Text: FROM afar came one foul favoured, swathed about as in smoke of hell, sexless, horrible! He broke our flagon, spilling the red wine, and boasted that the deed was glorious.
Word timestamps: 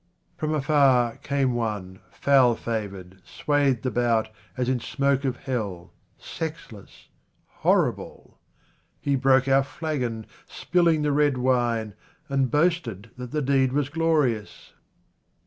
FROM 0.35 0.55
afar 0.55 1.17
came 1.17 1.53
one 1.53 1.99
foul 2.09 2.55
favoured, 2.55 3.21
swathed 3.23 3.85
about 3.85 4.29
as 4.57 4.67
in 4.67 4.79
smoke 4.79 5.25
of 5.25 5.37
hell, 5.37 5.93
sexless, 6.17 7.09
horrible! 7.45 8.39
He 8.99 9.15
broke 9.15 9.47
our 9.47 9.61
flagon, 9.63 10.25
spilling 10.47 11.03
the 11.03 11.11
red 11.11 11.37
wine, 11.37 11.93
and 12.29 12.49
boasted 12.49 13.11
that 13.17 13.29
the 13.29 13.43
deed 13.43 13.73
was 13.73 13.89
glorious. 13.89 14.73